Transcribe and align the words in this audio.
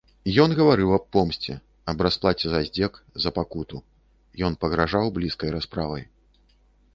Ён 0.43 0.53
гаварыў 0.59 0.93
аб 0.95 1.03
помсце, 1.15 1.53
аб 1.93 1.97
расплаце 2.07 2.45
за 2.53 2.61
здзек, 2.69 2.93
за 3.27 3.33
пакуту, 3.37 3.77
ён 4.49 4.53
пагражаў 4.65 5.05
блізкай 5.19 5.49
расправай. 5.59 6.03